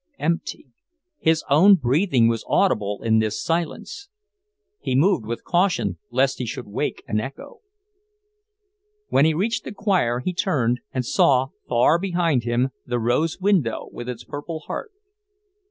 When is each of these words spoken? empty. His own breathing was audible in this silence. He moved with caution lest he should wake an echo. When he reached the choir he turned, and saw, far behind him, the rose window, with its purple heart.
empty. 0.17 0.65
His 1.19 1.43
own 1.47 1.75
breathing 1.75 2.27
was 2.27 2.43
audible 2.47 3.01
in 3.03 3.19
this 3.19 3.39
silence. 3.39 4.09
He 4.79 4.95
moved 4.95 5.27
with 5.27 5.43
caution 5.43 5.99
lest 6.09 6.39
he 6.39 6.47
should 6.47 6.65
wake 6.65 7.03
an 7.07 7.19
echo. 7.19 7.59
When 9.09 9.25
he 9.25 9.35
reached 9.35 9.63
the 9.63 9.71
choir 9.71 10.17
he 10.21 10.33
turned, 10.33 10.79
and 10.91 11.05
saw, 11.05 11.49
far 11.69 11.99
behind 11.99 12.45
him, 12.45 12.69
the 12.83 12.97
rose 12.97 13.39
window, 13.39 13.89
with 13.91 14.09
its 14.09 14.23
purple 14.23 14.61
heart. 14.61 14.91